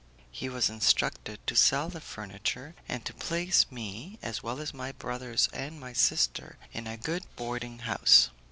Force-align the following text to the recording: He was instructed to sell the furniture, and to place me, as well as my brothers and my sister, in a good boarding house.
He 0.31 0.49
was 0.49 0.67
instructed 0.67 1.45
to 1.45 1.55
sell 1.55 1.87
the 1.89 2.01
furniture, 2.01 2.73
and 2.89 3.05
to 3.05 3.13
place 3.13 3.67
me, 3.69 4.17
as 4.23 4.41
well 4.41 4.59
as 4.59 4.73
my 4.73 4.91
brothers 4.93 5.47
and 5.53 5.79
my 5.79 5.93
sister, 5.93 6.57
in 6.73 6.87
a 6.87 6.97
good 6.97 7.23
boarding 7.35 7.77
house. 7.77 8.31